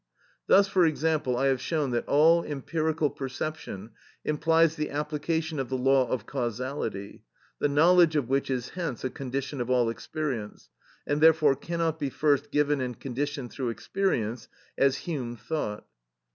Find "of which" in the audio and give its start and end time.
8.15-8.49